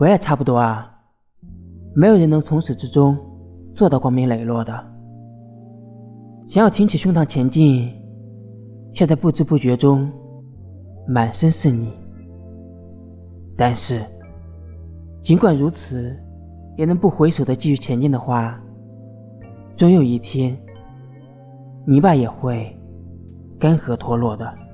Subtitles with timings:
[0.00, 0.90] 我也差不多啊。
[1.94, 3.16] 没有人能从始至终
[3.76, 4.72] 做到光明磊落的。
[6.48, 7.92] 想要挺起胸膛前进
[8.94, 10.10] 却在不知不觉中
[11.06, 11.92] 满身是泥
[13.56, 14.04] 但是
[15.22, 16.16] 尽管如此
[16.76, 18.58] 也能不回首的继续前进的话
[19.76, 20.56] 终有一天
[21.86, 22.76] 泥巴也会
[23.58, 24.69] 干涸脱落的。